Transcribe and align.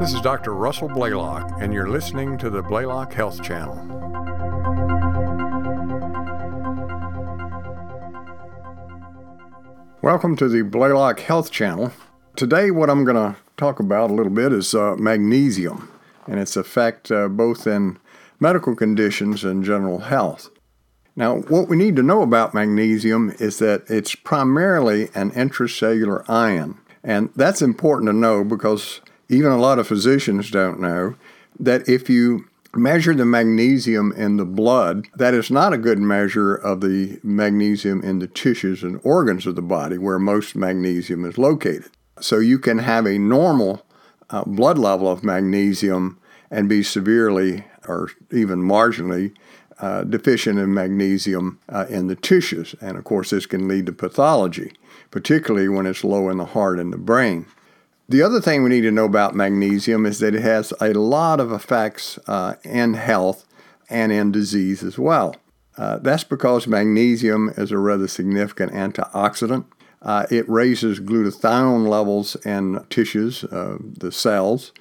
This 0.00 0.12
is 0.14 0.20
Dr. 0.20 0.52
Russell 0.54 0.88
Blaylock, 0.88 1.60
and 1.60 1.72
you're 1.72 1.88
listening 1.88 2.36
to 2.38 2.50
the 2.50 2.62
Blaylock 2.62 3.12
Health 3.12 3.42
Channel. 3.42 3.76
Welcome 10.02 10.34
to 10.36 10.48
the 10.48 10.62
Blaylock 10.62 11.20
Health 11.20 11.50
Channel. 11.52 11.92
Today, 12.34 12.70
what 12.72 12.90
I'm 12.90 13.04
going 13.04 13.16
to 13.16 13.40
talk 13.56 13.78
about 13.78 14.10
a 14.10 14.14
little 14.14 14.32
bit 14.32 14.52
is 14.52 14.74
uh, 14.74 14.96
magnesium 14.96 15.88
and 16.26 16.40
its 16.40 16.56
effect 16.56 17.12
uh, 17.12 17.28
both 17.28 17.66
in 17.66 17.98
medical 18.40 18.74
conditions 18.74 19.44
and 19.44 19.64
general 19.64 20.00
health. 20.00 20.50
Now, 21.14 21.38
what 21.40 21.68
we 21.68 21.76
need 21.76 21.96
to 21.96 22.02
know 22.02 22.22
about 22.22 22.54
magnesium 22.54 23.34
is 23.38 23.58
that 23.58 23.84
it's 23.88 24.14
primarily 24.14 25.10
an 25.14 25.30
intracellular 25.32 26.28
ion. 26.28 26.78
And 27.04 27.30
that's 27.36 27.60
important 27.60 28.08
to 28.08 28.12
know 28.12 28.44
because 28.44 29.00
even 29.28 29.50
a 29.50 29.58
lot 29.58 29.78
of 29.78 29.88
physicians 29.88 30.50
don't 30.50 30.80
know 30.80 31.16
that 31.58 31.88
if 31.88 32.08
you 32.08 32.46
measure 32.74 33.14
the 33.14 33.26
magnesium 33.26 34.12
in 34.12 34.38
the 34.38 34.46
blood, 34.46 35.06
that 35.16 35.34
is 35.34 35.50
not 35.50 35.74
a 35.74 35.78
good 35.78 35.98
measure 35.98 36.54
of 36.54 36.80
the 36.80 37.20
magnesium 37.22 38.02
in 38.02 38.18
the 38.18 38.26
tissues 38.26 38.82
and 38.82 39.00
organs 39.04 39.46
of 39.46 39.56
the 39.56 39.62
body 39.62 39.98
where 39.98 40.18
most 40.18 40.56
magnesium 40.56 41.24
is 41.24 41.36
located. 41.36 41.90
So 42.20 42.38
you 42.38 42.58
can 42.58 42.78
have 42.78 43.04
a 43.04 43.18
normal 43.18 43.84
uh, 44.30 44.44
blood 44.44 44.78
level 44.78 45.10
of 45.10 45.22
magnesium 45.22 46.18
and 46.50 46.68
be 46.68 46.82
severely 46.82 47.66
or 47.86 48.10
even 48.30 48.60
marginally 48.60 49.34
uh, 49.82 50.04
deficient 50.04 50.60
in 50.60 50.72
magnesium 50.72 51.58
uh, 51.68 51.86
in 51.88 52.06
the 52.06 52.14
tissues. 52.14 52.76
And 52.80 52.96
of 52.96 53.02
course, 53.02 53.30
this 53.30 53.46
can 53.46 53.66
lead 53.66 53.86
to 53.86 53.92
pathology, 53.92 54.72
particularly 55.10 55.68
when 55.68 55.86
it's 55.86 56.04
low 56.04 56.28
in 56.28 56.38
the 56.38 56.44
heart 56.44 56.78
and 56.78 56.92
the 56.92 56.98
brain. 56.98 57.46
The 58.08 58.22
other 58.22 58.40
thing 58.40 58.62
we 58.62 58.70
need 58.70 58.82
to 58.82 58.92
know 58.92 59.06
about 59.06 59.34
magnesium 59.34 60.06
is 60.06 60.20
that 60.20 60.36
it 60.36 60.42
has 60.42 60.72
a 60.80 60.92
lot 60.92 61.40
of 61.40 61.50
effects 61.50 62.16
uh, 62.28 62.54
in 62.62 62.94
health 62.94 63.44
and 63.90 64.12
in 64.12 64.30
disease 64.30 64.84
as 64.84 65.00
well. 65.00 65.34
Uh, 65.76 65.98
that's 65.98 66.24
because 66.24 66.68
magnesium 66.68 67.52
is 67.56 67.72
a 67.72 67.78
rather 67.78 68.06
significant 68.06 68.72
antioxidant. 68.72 69.64
Uh, 70.00 70.26
it 70.30 70.48
raises 70.48 71.00
glutathione 71.00 71.88
levels 71.88 72.36
in 72.46 72.84
tissues, 72.88 73.40
the 73.40 74.12
cells, 74.12 74.72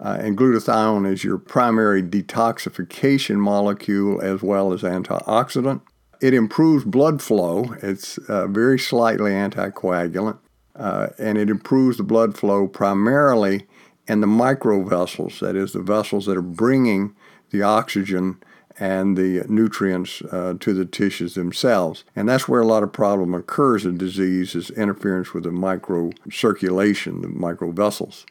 uh, 0.00 0.18
and 0.20 0.36
glutathione 0.36 1.10
is 1.10 1.24
your 1.24 1.38
primary 1.38 2.02
detoxification 2.02 3.36
molecule 3.36 4.20
as 4.20 4.42
well 4.42 4.72
as 4.72 4.82
antioxidant. 4.82 5.80
It 6.20 6.34
improves 6.34 6.84
blood 6.84 7.22
flow. 7.22 7.74
It's 7.82 8.18
uh, 8.28 8.46
very 8.46 8.78
slightly 8.78 9.32
anticoagulant, 9.32 10.38
uh, 10.74 11.08
and 11.18 11.38
it 11.38 11.50
improves 11.50 11.96
the 11.96 12.02
blood 12.02 12.36
flow 12.36 12.66
primarily 12.66 13.66
in 14.06 14.20
the 14.20 14.26
microvessels, 14.26 15.38
that 15.40 15.56
is, 15.56 15.72
the 15.72 15.82
vessels 15.82 16.26
that 16.26 16.36
are 16.36 16.42
bringing 16.42 17.14
the 17.50 17.62
oxygen 17.62 18.38
and 18.78 19.16
the 19.16 19.44
nutrients 19.48 20.20
uh, 20.32 20.54
to 20.58 20.74
the 20.74 20.84
tissues 20.84 21.34
themselves. 21.34 22.04
And 22.16 22.28
that's 22.28 22.48
where 22.48 22.60
a 22.60 22.66
lot 22.66 22.82
of 22.82 22.92
problem 22.92 23.32
occurs 23.32 23.86
in 23.86 23.96
disease 23.96 24.54
is 24.54 24.70
interference 24.70 25.32
with 25.32 25.44
the 25.44 25.50
microcirculation, 25.50 27.22
the 27.22 27.28
microvessels. 27.28 28.24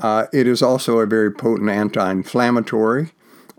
Uh, 0.00 0.26
it 0.32 0.46
is 0.46 0.62
also 0.62 0.98
a 0.98 1.06
very 1.06 1.30
potent 1.30 1.70
anti-inflammatory. 1.70 3.12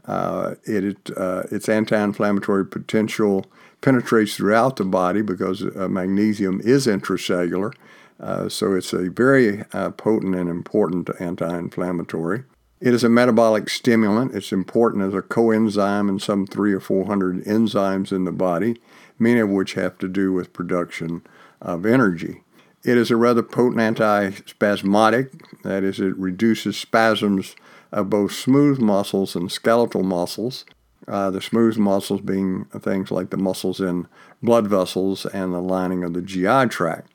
Uh, 0.05 0.55
it, 0.63 1.09
uh, 1.15 1.43
its 1.51 1.69
anti-inflammatory 1.69 2.65
potential 2.65 3.45
penetrates 3.81 4.35
throughout 4.35 4.75
the 4.75 4.83
body 4.83 5.21
because 5.21 5.63
uh, 5.63 5.87
magnesium 5.87 6.59
is 6.63 6.87
intracellular. 6.87 7.73
Uh, 8.19 8.49
so 8.49 8.73
it's 8.73 8.93
a 8.93 9.09
very 9.09 9.63
uh, 9.73 9.91
potent 9.91 10.35
and 10.35 10.49
important 10.49 11.09
anti-inflammatory. 11.19 12.43
It 12.79 12.95
is 12.95 13.03
a 13.03 13.09
metabolic 13.09 13.69
stimulant. 13.69 14.33
It's 14.35 14.51
important 14.51 15.03
as 15.03 15.13
a 15.13 15.21
coenzyme 15.21 16.09
in 16.09 16.19
some 16.19 16.47
three 16.47 16.73
or 16.73 16.79
four 16.79 17.05
hundred 17.05 17.43
enzymes 17.45 18.11
in 18.11 18.25
the 18.25 18.31
body, 18.31 18.81
many 19.19 19.39
of 19.39 19.49
which 19.49 19.73
have 19.73 19.99
to 19.99 20.07
do 20.07 20.33
with 20.33 20.53
production 20.53 21.21
of 21.61 21.85
energy. 21.85 22.41
It 22.83 22.97
is 22.97 23.11
a 23.11 23.15
rather 23.15 23.43
potent 23.43 23.77
antispasmodic, 23.97 25.61
that 25.63 25.83
is, 25.83 25.99
it 25.99 26.17
reduces 26.17 26.77
spasms 26.77 27.55
of 27.91 28.09
both 28.09 28.31
smooth 28.31 28.79
muscles 28.79 29.35
and 29.35 29.51
skeletal 29.51 30.03
muscles. 30.03 30.65
Uh, 31.07 31.29
the 31.29 31.41
smooth 31.41 31.77
muscles 31.77 32.21
being 32.21 32.65
things 32.79 33.11
like 33.11 33.29
the 33.29 33.37
muscles 33.37 33.81
in 33.81 34.07
blood 34.41 34.67
vessels 34.67 35.25
and 35.27 35.53
the 35.53 35.59
lining 35.59 36.03
of 36.03 36.13
the 36.13 36.21
GI 36.21 36.67
tract. 36.69 37.11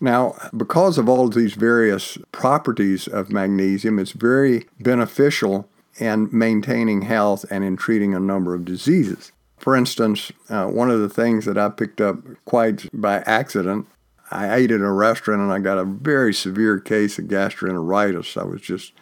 Now, 0.00 0.36
because 0.56 0.98
of 0.98 1.08
all 1.08 1.26
of 1.26 1.34
these 1.34 1.54
various 1.54 2.18
properties 2.30 3.08
of 3.08 3.32
magnesium, 3.32 3.98
it's 3.98 4.12
very 4.12 4.66
beneficial 4.80 5.68
in 5.98 6.28
maintaining 6.30 7.02
health 7.02 7.44
and 7.50 7.64
in 7.64 7.76
treating 7.76 8.14
a 8.14 8.20
number 8.20 8.54
of 8.54 8.64
diseases. 8.64 9.32
For 9.56 9.74
instance, 9.74 10.30
uh, 10.48 10.66
one 10.66 10.90
of 10.90 11.00
the 11.00 11.08
things 11.08 11.44
that 11.46 11.58
I 11.58 11.68
picked 11.68 12.00
up 12.00 12.18
quite 12.44 12.88
by 12.92 13.18
accident 13.26 13.88
I 14.30 14.54
ate 14.54 14.70
in 14.70 14.82
a 14.82 14.92
restaurant 14.92 15.40
and 15.40 15.52
I 15.52 15.58
got 15.58 15.78
a 15.78 15.84
very 15.84 16.34
severe 16.34 16.78
case 16.78 17.18
of 17.18 17.26
gastroenteritis. 17.26 18.40
I 18.40 18.44
was 18.44 18.60
just 18.60 18.92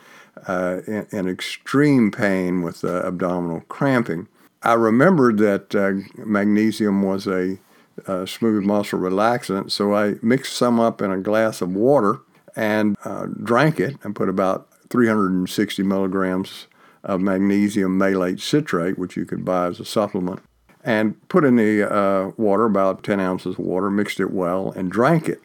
uh, 0.46 0.80
in, 0.86 1.06
in, 1.10 1.28
extreme 1.28 2.10
pain 2.10 2.62
with 2.62 2.84
uh, 2.84 3.02
abdominal 3.04 3.62
cramping. 3.68 4.28
I 4.62 4.74
remembered 4.74 5.38
that 5.38 5.74
uh, 5.74 6.24
magnesium 6.24 7.02
was 7.02 7.26
a, 7.26 7.58
a, 8.06 8.26
smooth 8.26 8.64
muscle 8.64 8.98
relaxant, 8.98 9.70
so 9.70 9.94
I 9.94 10.16
mixed 10.22 10.54
some 10.54 10.78
up 10.78 11.00
in 11.00 11.10
a 11.10 11.18
glass 11.18 11.62
of 11.62 11.74
water 11.74 12.20
and 12.54 12.96
uh, 13.04 13.26
drank 13.42 13.80
it 13.80 13.96
and 14.02 14.14
put 14.14 14.28
about 14.28 14.68
360 14.90 15.82
milligrams 15.82 16.66
of 17.02 17.20
magnesium 17.20 17.96
malate 17.96 18.40
citrate, 18.40 18.98
which 18.98 19.16
you 19.16 19.24
could 19.24 19.44
buy 19.44 19.66
as 19.66 19.80
a 19.80 19.84
supplement 19.84 20.42
and 20.86 21.28
put 21.28 21.44
in 21.44 21.56
the 21.56 21.92
uh, 21.92 22.30
water, 22.36 22.64
about 22.64 23.02
10 23.02 23.18
ounces 23.18 23.58
of 23.58 23.58
water, 23.58 23.90
mixed 23.90 24.20
it 24.20 24.30
well, 24.30 24.70
and 24.70 24.90
drank 24.90 25.28
it. 25.28 25.42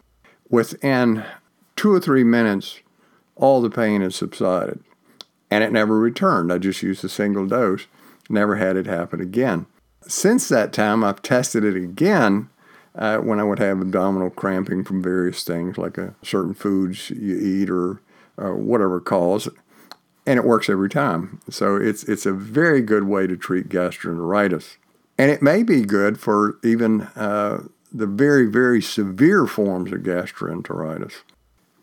Within 0.50 1.26
two 1.76 1.92
or 1.92 2.00
three 2.00 2.24
minutes, 2.24 2.80
all 3.36 3.60
the 3.60 3.72
pain 3.72 4.02
had 4.02 4.14
subsided. 4.14 4.84
And 5.50 5.64
it 5.64 5.72
never 5.72 5.98
returned. 5.98 6.54
I 6.54 6.60
just 6.60 6.84
used 6.84 7.04
a 7.04 7.10
single 7.10 7.48
dose, 7.48 7.88
never 8.30 8.58
had 8.58 8.78
it 8.78 8.86
happen 8.86 9.20
again. 9.20 9.66
Since 10.08 10.48
that 10.50 10.74
time, 10.74 11.04
I've 11.04 11.24
tested 11.24 11.64
it 11.64 11.76
again 11.76 12.50
uh, 12.94 13.18
when 13.18 13.40
I 13.40 13.44
would 13.44 13.60
have 13.60 13.82
abdominal 13.82 14.30
cramping 14.30 14.84
from 14.84 15.02
various 15.02 15.44
things, 15.44 15.76
like 15.76 15.98
a, 15.98 16.14
certain 16.22 16.54
foods 16.54 17.10
you 17.10 17.40
eat 17.40 17.70
or, 17.70 18.00
or 18.38 18.56
whatever 18.56 19.00
cause, 19.00 19.50
and 20.28 20.38
it 20.38 20.46
works 20.46 20.70
every 20.70 20.90
time. 20.90 21.42
So 21.50 21.78
it's, 21.78 22.04
it's 22.04 22.28
a 22.28 22.32
very 22.32 22.82
good 22.82 23.06
way 23.06 23.26
to 23.26 23.36
treat 23.36 23.70
gastroenteritis. 23.70 24.76
And 25.22 25.30
it 25.30 25.44
may 25.44 25.62
be 25.62 25.84
good 25.84 26.20
for 26.20 26.58
even 26.64 27.02
uh, 27.16 27.66
the 27.94 28.08
very, 28.08 28.48
very 28.48 28.82
severe 28.82 29.46
forms 29.46 29.92
of 29.92 30.00
gastroenteritis. 30.00 31.14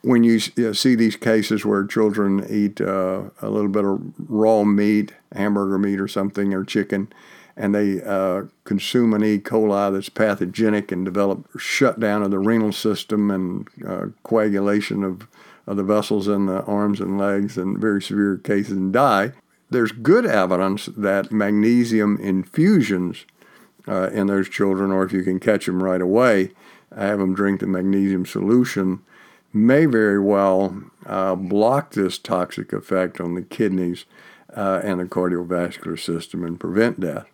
When 0.02 0.24
you, 0.24 0.40
see 0.40 0.96
these 0.96 1.14
cases 1.14 1.64
where 1.64 1.84
children 1.84 2.44
eat 2.50 2.80
uh, 2.80 3.30
a 3.40 3.48
little 3.48 3.68
bit 3.68 3.84
of 3.84 4.00
raw 4.28 4.64
meat, 4.64 5.14
hamburger 5.32 5.78
meat 5.78 6.00
or 6.00 6.08
something, 6.08 6.52
or 6.52 6.64
chicken, 6.64 7.12
and 7.56 7.76
they 7.76 8.02
uh, 8.02 8.46
consume 8.64 9.14
an 9.14 9.22
E. 9.22 9.38
coli 9.38 9.92
that's 9.92 10.08
pathogenic 10.08 10.90
and 10.90 11.04
develop 11.04 11.48
shutdown 11.56 12.24
of 12.24 12.32
the 12.32 12.40
renal 12.40 12.72
system 12.72 13.30
and 13.30 13.68
uh, 13.86 14.06
coagulation 14.24 15.04
of, 15.04 15.28
of 15.64 15.76
the 15.76 15.84
vessels 15.84 16.26
in 16.26 16.46
the 16.46 16.64
arms 16.64 16.98
and 16.98 17.16
legs, 17.16 17.56
and 17.56 17.78
very 17.78 18.02
severe 18.02 18.36
cases 18.36 18.72
and 18.72 18.92
die 18.92 19.32
there's 19.70 19.92
good 19.92 20.26
evidence 20.26 20.86
that 20.96 21.32
magnesium 21.32 22.18
infusions 22.18 23.26
uh, 23.86 24.10
in 24.10 24.26
those 24.26 24.48
children, 24.48 24.90
or 24.90 25.04
if 25.04 25.12
you 25.12 25.22
can 25.22 25.40
catch 25.40 25.66
them 25.66 25.82
right 25.82 26.00
away, 26.00 26.52
have 26.94 27.18
them 27.18 27.34
drink 27.34 27.60
the 27.60 27.66
magnesium 27.66 28.24
solution, 28.26 29.00
may 29.52 29.86
very 29.86 30.20
well 30.20 30.82
uh, 31.06 31.34
block 31.34 31.92
this 31.92 32.18
toxic 32.18 32.72
effect 32.72 33.20
on 33.20 33.34
the 33.34 33.42
kidneys 33.42 34.04
uh, 34.54 34.80
and 34.82 35.00
the 35.00 35.04
cardiovascular 35.04 35.98
system 35.98 36.44
and 36.44 36.60
prevent 36.60 37.00
death. 37.00 37.26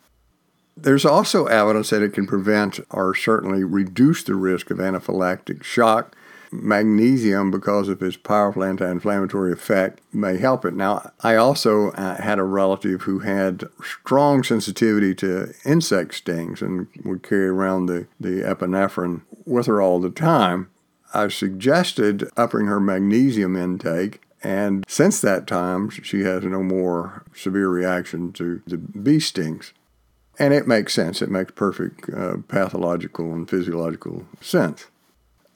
There's 0.76 1.05
also 1.05 1.47
evidence 1.47 1.91
that 1.91 2.03
it 2.03 2.12
can 2.12 2.26
prevent 2.26 2.81
or 2.91 3.14
certainly 3.14 3.62
reduce 3.62 4.25
the 4.25 4.35
risk 4.35 4.70
of 4.70 4.79
anaphylactic 4.79 5.62
shock 5.62 6.17
magnesium, 6.50 7.50
because 7.50 7.88
of 7.88 8.02
its 8.02 8.17
powerful 8.17 8.64
anti 8.64 8.88
inflammatory 8.91 9.52
effect, 9.52 10.00
may 10.12 10.37
help 10.37 10.64
it. 10.64 10.75
Now, 10.75 11.12
I 11.20 11.37
also 11.37 11.91
uh, 11.91 12.20
had 12.20 12.38
a 12.38 12.44
relative 12.44 13.02
who 13.02 13.20
had 13.20 13.64
strong 13.82 14.43
sensitivity 14.43 15.14
to 15.17 15.52
insect 15.64 16.14
stings 16.14 16.62
and 16.62 16.88
would 17.05 17.23
carry 17.23 17.49
around 17.49 17.87
the, 17.87 18.06
the 18.20 18.43
epinephrine 18.43 19.23
with 19.44 19.67
her 19.67 19.81
all 19.81 20.00
the 20.00 20.11
time. 20.11 20.70
I 21.12 21.29
suggested 21.29 22.29
upping 22.37 22.67
her 22.67 22.81
magnesium 22.81 23.56
intake, 23.56 24.20
and 24.43 24.85
since 24.88 25.20
that 25.20 25.46
time, 25.46 25.88
she 25.91 26.20
has 26.23 26.44
no 26.44 26.62
more 26.62 27.25
severe 27.35 27.69
reaction 27.69 28.32
to 28.35 28.62
the 28.67 28.76
bee 28.76 29.20
stings. 29.20 29.73
And 30.38 30.52
it 30.52 30.67
makes 30.67 30.93
sense. 30.93 31.23
It 31.23 31.31
makes 31.31 31.52
perfect 31.52 32.11
uh, 32.11 32.38
pathological 32.49 33.32
and 33.32 33.49
physiological 33.49 34.26
sense. 34.41 34.87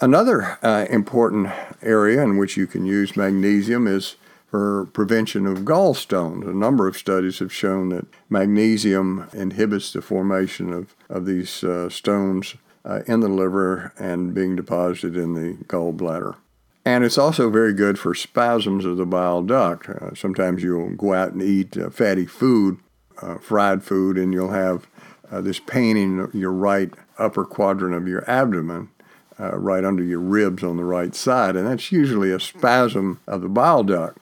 Another 0.01 0.59
uh, 0.63 0.87
important 0.91 1.49
area 1.83 2.23
in 2.23 2.37
which 2.37 2.57
you 2.57 2.69
can 2.69 2.87
use 2.87 3.17
magnesium 3.17 3.89
is 3.89 4.15
for 4.47 4.87
prevention 4.93 5.45
of 5.45 5.59
gallstones. 5.59 6.49
A 6.49 6.55
number 6.55 6.87
of 6.87 6.97
studies 6.97 7.41
have 7.41 7.53
shown 7.53 7.89
that 7.89 8.07
magnesium 8.31 9.29
inhibits 9.33 9.93
the 9.93 10.01
formation 10.01 10.73
of, 10.73 10.95
of 11.09 11.27
these 11.27 11.65
uh, 11.65 11.89
stones 11.89 12.55
uh, 12.85 13.01
in 13.07 13.21
the 13.21 13.29
liver 13.29 13.93
and 13.99 14.33
being 14.33 14.55
deposited 14.55 15.17
in 15.17 15.35
the 15.35 15.65
gallbladder. 15.65 16.37
And 16.85 17.03
it's 17.03 17.19
also 17.19 17.51
very 17.51 17.75
good 17.75 17.99
for 17.99 18.15
spasms 18.15 18.85
of 18.85 18.99
the 18.99 19.05
bile 19.05 19.43
duct. 19.43 19.89
Uh, 19.89 20.15
sometimes 20.15 20.63
you'll 20.63 20.95
go 20.95 21.13
out 21.13 21.33
and 21.33 21.43
eat 21.43 21.77
uh, 21.77 21.91
fatty 21.91 22.25
food, 22.25 22.79
uh, 23.21 23.39
fried 23.39 23.83
food, 23.83 24.17
and 24.17 24.33
you'll 24.33 24.53
have 24.53 24.87
uh, 25.31 25.41
this 25.41 25.59
pain 25.59 25.97
in 25.97 26.31
your 26.33 26.53
right 26.53 26.95
upper 27.19 27.45
quadrant 27.45 27.95
of 27.95 28.07
your 28.07 28.29
abdomen, 28.31 28.91
uh, 29.41 29.57
right 29.57 29.85
under 29.85 30.03
your 30.03 30.21
ribs 30.21 30.63
on 30.63 30.77
the 30.77 30.85
right 30.85 31.15
side. 31.15 31.57
And 31.57 31.67
that's 31.67 31.93
usually 31.93 32.31
a 32.31 32.41
spasm 32.41 33.21
of 33.27 33.43
the 33.43 33.49
bile 33.49 33.85
duct. 33.85 34.19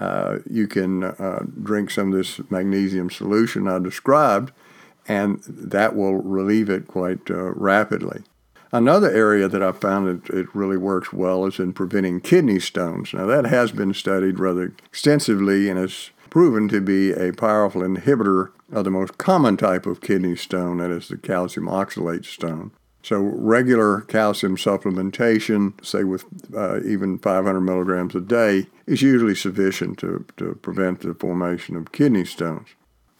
Uh, 0.00 0.38
you 0.48 0.66
can 0.66 1.00
drink 1.62 1.90
some 1.90 2.12
of 2.12 2.18
this 2.18 2.40
magnesium 2.50 3.10
solution 3.10 3.68
I 3.68 3.78
described, 3.78 4.52
and 5.06 5.40
that 5.46 5.94
will 5.94 6.16
relieve 6.16 6.68
it 6.68 6.88
quite 6.88 7.20
rapidly. 7.28 8.22
Another 8.72 9.08
area 9.08 9.46
that 9.46 9.62
I 9.62 9.70
found 9.70 10.24
that 10.24 10.36
it 10.36 10.52
really 10.52 10.76
works 10.76 11.12
well 11.12 11.46
is 11.46 11.60
in 11.60 11.72
preventing 11.72 12.20
kidney 12.20 12.58
stones. 12.58 13.14
Now, 13.14 13.24
that 13.26 13.44
has 13.44 13.70
been 13.70 13.94
studied 13.94 14.40
rather 14.40 14.72
extensively 14.84 15.70
and 15.70 15.78
is 15.78 16.10
proven 16.28 16.66
to 16.70 16.80
be 16.80 17.12
a 17.12 17.32
powerful 17.32 17.82
inhibitor 17.82 18.50
of 18.72 18.82
the 18.82 18.90
most 18.90 19.16
common 19.16 19.56
type 19.56 19.86
of 19.86 20.00
kidney 20.00 20.34
stone, 20.34 20.78
that 20.78 20.90
is 20.90 21.06
the 21.06 21.16
calcium 21.16 21.66
oxalate 21.66 22.24
stone. 22.24 22.72
So, 23.04 23.20
regular 23.20 24.00
calcium 24.00 24.56
supplementation, 24.56 25.84
say 25.84 26.04
with 26.04 26.24
uh, 26.56 26.80
even 26.84 27.18
500 27.18 27.60
milligrams 27.60 28.14
a 28.14 28.20
day, 28.22 28.68
is 28.86 29.02
usually 29.02 29.34
sufficient 29.34 29.98
to, 29.98 30.24
to 30.38 30.54
prevent 30.62 31.00
the 31.00 31.12
formation 31.12 31.76
of 31.76 31.92
kidney 31.92 32.24
stones. 32.24 32.68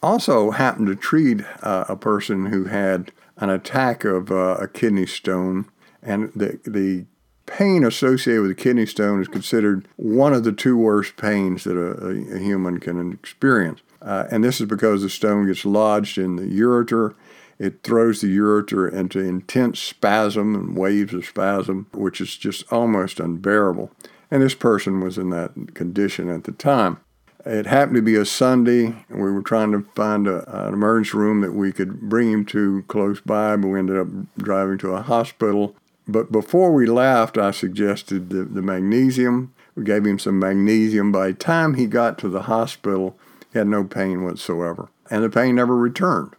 Also, 0.02 0.52
happened 0.52 0.86
to 0.86 0.96
treat 0.96 1.42
uh, 1.62 1.84
a 1.86 1.96
person 1.96 2.46
who 2.46 2.64
had 2.64 3.12
an 3.36 3.50
attack 3.50 4.04
of 4.04 4.30
uh, 4.30 4.56
a 4.58 4.66
kidney 4.66 5.04
stone, 5.04 5.66
and 6.02 6.32
the 6.34 6.58
the 6.64 7.04
pain 7.44 7.84
associated 7.84 8.40
with 8.40 8.52
a 8.52 8.54
kidney 8.54 8.86
stone 8.86 9.20
is 9.20 9.28
considered 9.28 9.86
one 9.96 10.32
of 10.32 10.44
the 10.44 10.52
two 10.52 10.78
worst 10.78 11.18
pains 11.18 11.64
that 11.64 11.76
a, 11.76 12.34
a 12.34 12.38
human 12.38 12.80
can 12.80 13.12
experience. 13.12 13.80
Uh, 14.00 14.24
and 14.30 14.42
this 14.42 14.62
is 14.62 14.66
because 14.66 15.02
the 15.02 15.10
stone 15.10 15.46
gets 15.46 15.66
lodged 15.66 16.16
in 16.16 16.36
the 16.36 16.44
ureter. 16.44 17.14
It 17.58 17.82
throws 17.82 18.20
the 18.20 18.36
ureter 18.36 18.92
into 18.92 19.20
intense 19.20 19.78
spasm 19.78 20.54
and 20.54 20.76
waves 20.76 21.14
of 21.14 21.24
spasm, 21.24 21.86
which 21.92 22.20
is 22.20 22.36
just 22.36 22.70
almost 22.72 23.20
unbearable. 23.20 23.90
And 24.30 24.42
this 24.42 24.54
person 24.54 25.00
was 25.00 25.18
in 25.18 25.30
that 25.30 25.74
condition 25.74 26.28
at 26.28 26.44
the 26.44 26.52
time. 26.52 26.98
It 27.46 27.66
happened 27.66 27.96
to 27.96 28.02
be 28.02 28.16
a 28.16 28.24
Sunday, 28.24 29.04
and 29.08 29.22
we 29.22 29.30
were 29.30 29.42
trying 29.42 29.70
to 29.72 29.82
find 29.94 30.26
a, 30.26 30.66
an 30.66 30.72
emergency 30.72 31.16
room 31.16 31.42
that 31.42 31.52
we 31.52 31.72
could 31.72 32.00
bring 32.00 32.32
him 32.32 32.44
to 32.46 32.84
close 32.88 33.20
by, 33.20 33.56
but 33.56 33.68
we 33.68 33.78
ended 33.78 33.98
up 33.98 34.08
driving 34.38 34.78
to 34.78 34.94
a 34.94 35.02
hospital. 35.02 35.76
But 36.08 36.32
before 36.32 36.72
we 36.72 36.86
left, 36.86 37.36
I 37.36 37.50
suggested 37.50 38.30
the, 38.30 38.44
the 38.44 38.62
magnesium. 38.62 39.54
We 39.74 39.84
gave 39.84 40.06
him 40.06 40.18
some 40.18 40.38
magnesium. 40.38 41.12
By 41.12 41.28
the 41.28 41.34
time 41.34 41.74
he 41.74 41.86
got 41.86 42.18
to 42.18 42.28
the 42.28 42.42
hospital, 42.42 43.18
he 43.52 43.58
had 43.58 43.68
no 43.68 43.84
pain 43.84 44.24
whatsoever, 44.24 44.88
and 45.10 45.22
the 45.22 45.30
pain 45.30 45.54
never 45.54 45.76
returned 45.76 46.34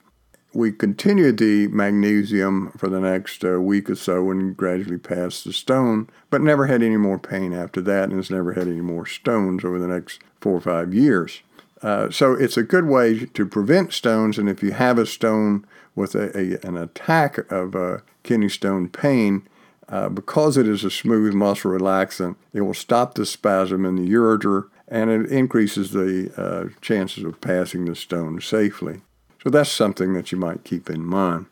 we 0.55 0.71
continued 0.71 1.37
the 1.37 1.67
magnesium 1.67 2.71
for 2.77 2.87
the 2.87 2.99
next 2.99 3.43
uh, 3.43 3.59
week 3.59 3.89
or 3.89 3.95
so 3.95 4.31
and 4.31 4.55
gradually 4.55 4.97
passed 4.97 5.43
the 5.43 5.51
stone, 5.51 6.09
but 6.29 6.41
never 6.41 6.67
had 6.67 6.81
any 6.81 6.95
more 6.95 7.19
pain 7.19 7.53
after 7.53 7.81
that 7.81 8.05
and 8.05 8.13
has 8.13 8.31
never 8.31 8.53
had 8.53 8.67
any 8.67 8.81
more 8.81 9.05
stones 9.05 9.65
over 9.65 9.79
the 9.79 9.87
next 9.87 10.19
four 10.39 10.53
or 10.55 10.61
five 10.61 10.93
years. 10.93 11.41
Uh, 11.81 12.09
so 12.09 12.33
it's 12.33 12.55
a 12.55 12.63
good 12.63 12.85
way 12.85 13.25
to 13.25 13.45
prevent 13.45 13.91
stones, 13.91 14.37
and 14.37 14.47
if 14.47 14.63
you 14.63 14.71
have 14.71 14.97
a 14.97 15.05
stone 15.05 15.65
with 15.93 16.15
a, 16.15 16.35
a 16.37 16.65
an 16.65 16.77
attack 16.77 17.51
of 17.51 17.75
uh, 17.75 17.97
kidney 18.23 18.49
stone 18.49 18.87
pain, 18.87 19.45
uh, 19.89 20.09
because 20.09 20.57
it 20.57 20.67
is 20.67 20.83
a 20.83 20.89
smooth 20.89 21.33
muscle 21.33 21.71
relaxant, 21.71 22.37
it 22.53 22.61
will 22.61 22.73
stop 22.73 23.13
the 23.13 23.25
spasm 23.25 23.85
in 23.85 23.97
the 23.97 24.09
ureter 24.09 24.69
and 24.87 25.09
it 25.09 25.31
increases 25.31 25.91
the 25.91 26.31
uh, 26.37 26.69
chances 26.81 27.23
of 27.23 27.41
passing 27.41 27.85
the 27.85 27.95
stone 27.95 28.39
safely. 28.39 29.01
So 29.45 29.51
that's 29.51 29.71
something 29.71 30.13
that 30.13 30.31
you 30.31 30.39
might 30.39 30.63
keep 30.63 30.89
in 30.89 31.05
mind. 31.05 31.45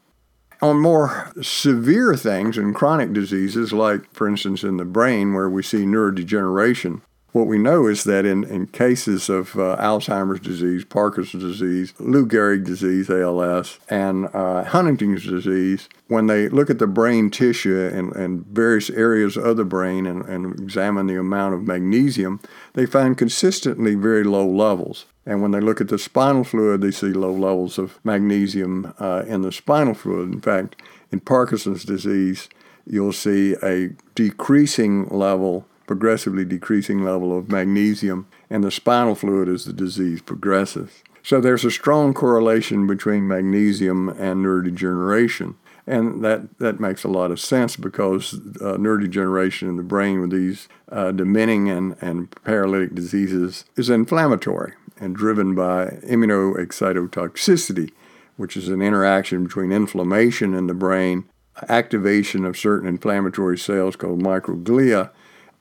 On 0.64 0.82
more 0.82 1.32
severe 1.44 2.16
things 2.16 2.58
and 2.58 2.74
chronic 2.74 3.14
diseases, 3.14 3.72
like 3.72 4.12
for 4.16 4.28
instance 4.28 4.64
in 4.64 4.78
the 4.78 4.86
brain 4.86 5.36
where 5.36 5.48
we 5.48 5.62
see 5.62 5.84
neurodegeneration, 5.84 7.02
what 7.34 7.48
we 7.48 7.58
know 7.58 7.88
is 7.88 8.04
that 8.04 8.26
in, 8.26 8.44
in 8.44 8.68
cases 8.68 9.28
of 9.28 9.56
uh, 9.58 9.76
Alzheimer's 9.80 10.40
disease, 10.40 10.86
Parkinson's 10.86 11.44
disease, 11.44 11.94
Lou 12.00 12.28
Gehrig 12.28 12.64
disease, 12.64 13.10
ALS, 13.10 13.80
and 13.90 14.30
uh, 14.34 14.64
Huntington's 14.64 15.26
disease, 15.26 15.90
when 16.08 16.28
they 16.28 16.48
look 16.48 16.70
at 16.70 16.78
the 16.78 16.88
brain 16.88 17.32
tissue 17.32 17.90
and, 17.92 18.16
and 18.16 18.46
various 18.46 18.92
areas 18.92 19.36
of 19.36 19.58
the 19.58 19.66
brain 19.66 20.06
and, 20.06 20.24
and 20.26 20.60
examine 20.60 21.08
the 21.08 21.20
amount 21.20 21.56
of 21.56 21.64
magnesium, 21.64 22.40
they 22.74 22.86
find 22.86 23.18
consistently 23.18 23.96
very 23.96 24.24
low 24.24 24.48
levels. 24.48 25.06
And 25.26 25.42
when 25.42 25.52
they 25.52 25.60
look 25.60 25.82
at 25.82 25.88
the 25.88 25.98
spinal 25.98 26.44
fluid, 26.44 26.82
they 26.82 26.92
see 26.92 27.14
low 27.14 27.34
levels 27.34 27.80
of 27.80 28.00
magnesium 28.04 28.94
uh, 29.00 29.24
in 29.26 29.42
the 29.42 29.52
spinal 29.52 29.96
fluid. 29.96 30.32
In 30.32 30.42
fact, 30.42 30.82
in 31.12 31.20
Parkinson's 31.20 31.84
disease, 31.84 32.48
you'll 32.86 33.14
see 33.14 33.56
a 33.64 33.90
decreasing 34.14 35.08
level 35.08 35.66
progressively 35.88 36.46
decreasing 36.46 37.04
level 37.04 37.38
of 37.38 37.50
magnesium 37.50 38.28
and 38.50 38.64
the 38.64 38.72
spinal 38.72 39.16
fluid 39.16 39.50
as 39.50 39.66
the 39.66 39.74
disease 39.74 40.22
progresses. 40.22 41.04
So 41.22 41.40
there's 41.40 41.66
a 41.66 41.72
strong 41.72 42.14
correlation 42.14 42.86
between 42.86 43.28
magnesium 43.28 44.10
and 44.10 44.46
neurodegeneration. 44.46 45.56
And 45.86 46.24
that, 46.24 46.60
that 46.60 46.80
makes 46.80 47.04
a 47.04 47.10
lot 47.10 47.32
of 47.32 47.40
sense 47.40 47.76
because 47.76 48.34
uh, 48.34 48.78
neurodegeneration 48.78 49.64
in 49.64 49.78
the 49.78 49.84
brain 49.84 50.22
with 50.22 50.32
these 50.32 50.68
uh, 50.92 51.12
dementing 51.12 51.70
and, 51.70 51.96
and 52.02 52.32
paralytic 52.44 52.96
diseases 52.96 53.66
is 53.76 53.90
inflammatory 53.90 54.74
and 55.00 55.16
driven 55.16 55.56
by 55.56 55.88
immunoexcitotoxicity, 56.08 57.92
which 58.38 58.56
is 58.56 58.70
an 58.70 58.82
interaction 58.82 59.44
between 59.44 59.72
inflammation 59.72 60.54
in 60.54 60.68
the 60.68 60.74
brain, 60.74 61.26
activation 61.68 62.46
of 62.46 62.58
certain 62.58 62.88
inflammatory 62.88 63.58
cells 63.58 63.96
called 63.96 64.22
microglia, 64.22 65.10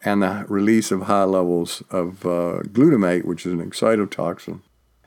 and 0.05 0.23
the 0.23 0.45
release 0.49 0.91
of 0.91 1.03
high 1.03 1.25
levels 1.25 1.83
of 1.91 2.25
uh, 2.27 2.61
glutamate, 2.69 3.25
which 3.25 3.47
is 3.47 3.53
an 3.53 3.65
excitotoxin. 3.65 4.61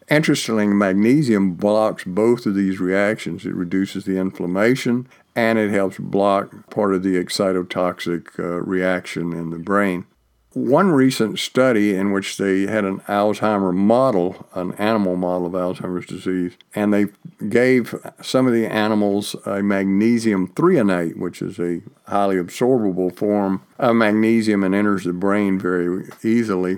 Interestingly, 0.10 0.68
magnesium 0.68 1.54
blocks 1.54 2.04
both 2.04 2.46
of 2.46 2.56
these 2.56 2.80
reactions. 2.80 3.46
It 3.46 3.56
reduces 3.56 4.06
the 4.06 4.18
inflammation 4.18 5.08
and 5.36 5.58
it 5.58 5.72
helps 5.72 5.98
block 5.98 6.70
part 6.70 6.94
of 6.94 7.04
the 7.04 7.16
excitotoxic 7.16 8.40
uh, 8.40 8.62
reaction 8.62 9.34
in 9.34 9.50
the 9.50 9.58
brain 9.58 10.06
one 10.56 10.90
recent 10.90 11.38
study 11.38 11.94
in 11.94 12.14
which 12.14 12.38
they 12.38 12.62
had 12.62 12.86
an 12.86 13.02
Alzheimer 13.02 13.74
model, 13.74 14.48
an 14.54 14.74
animal 14.76 15.18
model 15.18 15.48
of 15.48 15.52
Alzheimer's 15.52 16.06
disease, 16.06 16.54
and 16.74 16.94
they 16.94 17.08
gave 17.50 17.94
some 18.22 18.48
of 18.48 18.54
the 18.54 18.66
animals 18.66 19.36
a 19.46 19.62
magnesium 19.62 20.48
threonate, 20.48 21.18
which 21.18 21.42
is 21.42 21.60
a 21.60 21.82
highly 22.08 22.38
absorbable 22.38 23.14
form 23.14 23.64
of 23.78 23.98
magnesium 23.98 24.64
and 24.64 24.74
enters 24.74 25.04
the 25.04 25.12
brain 25.12 25.60
very 25.60 26.06
easily. 26.24 26.78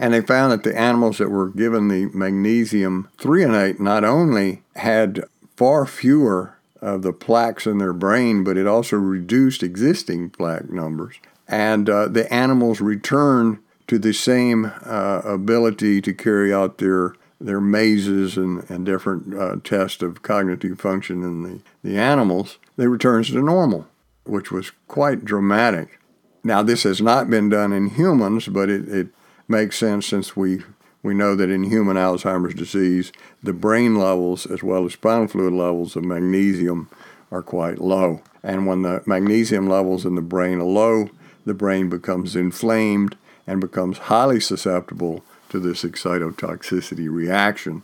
And 0.00 0.12
they 0.12 0.20
found 0.20 0.50
that 0.50 0.64
the 0.64 0.76
animals 0.76 1.18
that 1.18 1.30
were 1.30 1.48
given 1.48 1.86
the 1.86 2.06
magnesium 2.06 3.08
threonate 3.18 3.78
not 3.78 4.02
only 4.02 4.62
had 4.74 5.24
far 5.56 5.86
fewer 5.86 6.58
of 6.80 7.02
the 7.02 7.12
plaques 7.12 7.68
in 7.68 7.78
their 7.78 7.92
brain, 7.92 8.42
but 8.42 8.56
it 8.56 8.66
also 8.66 8.96
reduced 8.96 9.62
existing 9.62 10.30
plaque 10.30 10.70
numbers 10.70 11.20
and 11.52 11.88
uh, 11.90 12.08
the 12.08 12.32
animals 12.32 12.80
return 12.80 13.60
to 13.86 13.98
the 13.98 14.14
same 14.14 14.72
uh, 14.86 15.20
ability 15.24 16.00
to 16.00 16.14
carry 16.14 16.52
out 16.52 16.78
their 16.78 17.14
their 17.38 17.60
mazes 17.60 18.36
and, 18.36 18.68
and 18.70 18.86
different 18.86 19.34
uh, 19.34 19.56
tests 19.64 20.00
of 20.00 20.22
cognitive 20.22 20.80
function 20.80 21.24
in 21.24 21.42
the, 21.42 21.60
the 21.82 21.98
animals, 21.98 22.58
they 22.76 22.86
return 22.86 23.24
to 23.24 23.42
normal, 23.42 23.84
which 24.22 24.52
was 24.52 24.70
quite 24.86 25.24
dramatic. 25.24 25.98
Now, 26.44 26.62
this 26.62 26.84
has 26.84 27.02
not 27.02 27.28
been 27.28 27.48
done 27.48 27.72
in 27.72 27.90
humans, 27.90 28.46
but 28.46 28.70
it, 28.70 28.88
it 28.88 29.08
makes 29.48 29.76
sense 29.76 30.06
since 30.06 30.36
we, 30.36 30.62
we 31.02 31.14
know 31.14 31.34
that 31.34 31.50
in 31.50 31.64
human 31.64 31.96
Alzheimer's 31.96 32.54
disease, 32.54 33.10
the 33.42 33.52
brain 33.52 33.96
levels 33.96 34.46
as 34.46 34.62
well 34.62 34.86
as 34.86 34.92
spinal 34.92 35.26
fluid 35.26 35.52
levels 35.52 35.96
of 35.96 36.04
magnesium 36.04 36.88
are 37.32 37.42
quite 37.42 37.80
low. 37.80 38.22
And 38.44 38.68
when 38.68 38.82
the 38.82 39.02
magnesium 39.04 39.68
levels 39.68 40.06
in 40.06 40.14
the 40.14 40.22
brain 40.22 40.60
are 40.60 40.64
low, 40.64 41.10
the 41.44 41.54
brain 41.54 41.88
becomes 41.88 42.36
inflamed 42.36 43.16
and 43.46 43.60
becomes 43.60 43.98
highly 43.98 44.40
susceptible 44.40 45.24
to 45.48 45.58
this 45.58 45.82
excitotoxicity 45.82 47.10
reaction. 47.10 47.82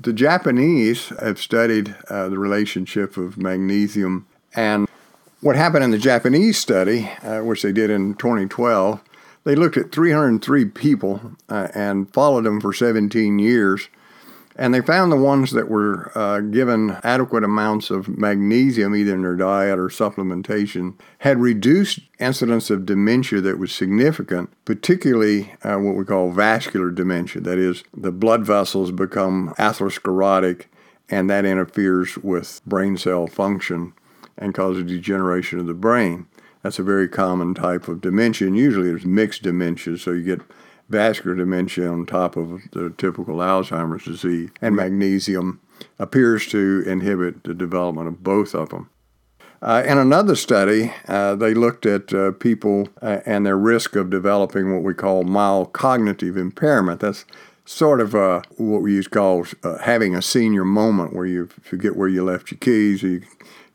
The 0.00 0.12
Japanese 0.12 1.10
have 1.20 1.38
studied 1.38 1.94
uh, 2.08 2.28
the 2.28 2.38
relationship 2.38 3.16
of 3.16 3.38
magnesium 3.38 4.26
and 4.54 4.88
What 5.40 5.56
happened 5.56 5.82
in 5.82 5.90
the 5.90 5.98
Japanese 5.98 6.56
study, 6.56 7.10
uh, 7.22 7.40
which 7.40 7.62
they 7.62 7.72
did 7.72 7.90
in 7.90 8.14
2012, 8.14 9.00
they 9.42 9.56
looked 9.56 9.76
at 9.76 9.90
303 9.90 10.66
people 10.66 11.32
uh, 11.48 11.66
and 11.74 12.12
followed 12.14 12.44
them 12.44 12.60
for 12.60 12.72
17 12.72 13.40
years. 13.40 13.88
And 14.54 14.74
they 14.74 14.82
found 14.82 15.10
the 15.10 15.16
ones 15.16 15.52
that 15.52 15.70
were 15.70 16.12
uh, 16.14 16.40
given 16.40 16.98
adequate 17.02 17.42
amounts 17.42 17.90
of 17.90 18.08
magnesium, 18.08 18.94
either 18.94 19.14
in 19.14 19.22
their 19.22 19.36
diet 19.36 19.78
or 19.78 19.88
supplementation, 19.88 20.94
had 21.20 21.40
reduced 21.40 22.00
incidence 22.18 22.68
of 22.68 22.84
dementia 22.84 23.40
that 23.40 23.58
was 23.58 23.72
significant, 23.72 24.50
particularly 24.64 25.54
uh, 25.64 25.76
what 25.78 25.96
we 25.96 26.04
call 26.04 26.30
vascular 26.30 26.90
dementia. 26.90 27.40
That 27.40 27.58
is, 27.58 27.82
the 27.96 28.12
blood 28.12 28.44
vessels 28.44 28.90
become 28.90 29.54
atherosclerotic, 29.58 30.66
and 31.08 31.30
that 31.30 31.46
interferes 31.46 32.18
with 32.18 32.60
brain 32.66 32.96
cell 32.98 33.26
function 33.26 33.94
and 34.36 34.54
causes 34.54 34.84
degeneration 34.84 35.60
of 35.60 35.66
the 35.66 35.74
brain. 35.74 36.26
That's 36.62 36.78
a 36.78 36.84
very 36.84 37.08
common 37.08 37.54
type 37.54 37.88
of 37.88 38.00
dementia, 38.00 38.48
and 38.48 38.56
usually 38.56 38.88
there's 38.88 39.04
mixed 39.06 39.42
dementia, 39.42 39.98
so 39.98 40.12
you 40.12 40.22
get 40.22 40.40
vascular 40.92 41.34
dementia 41.34 41.90
on 41.90 42.06
top 42.06 42.36
of 42.36 42.60
the 42.72 42.90
typical 42.96 43.36
Alzheimer's 43.36 44.04
disease. 44.04 44.50
And 44.60 44.76
magnesium 44.76 45.60
appears 45.98 46.46
to 46.48 46.84
inhibit 46.86 47.42
the 47.42 47.54
development 47.54 48.06
of 48.06 48.22
both 48.22 48.54
of 48.54 48.68
them. 48.68 48.90
Uh, 49.62 49.82
in 49.86 49.96
another 49.96 50.34
study, 50.34 50.92
uh, 51.06 51.36
they 51.36 51.54
looked 51.54 51.86
at 51.86 52.12
uh, 52.12 52.32
people 52.32 52.88
uh, 53.00 53.20
and 53.24 53.46
their 53.46 53.56
risk 53.56 53.94
of 53.94 54.10
developing 54.10 54.74
what 54.74 54.82
we 54.82 54.92
call 54.92 55.22
mild 55.22 55.72
cognitive 55.72 56.36
impairment. 56.36 57.00
That's 57.00 57.24
sort 57.64 58.00
of 58.00 58.14
uh, 58.14 58.42
what 58.56 58.82
we 58.82 58.92
used 58.92 59.12
to 59.12 59.18
call 59.18 59.46
uh, 59.62 59.78
having 59.78 60.16
a 60.16 60.22
senior 60.22 60.64
moment 60.64 61.14
where 61.14 61.26
you 61.26 61.46
forget 61.46 61.96
where 61.96 62.08
you 62.08 62.24
left 62.24 62.50
your 62.50 62.58
keys, 62.58 63.04
or 63.04 63.08
you, 63.08 63.22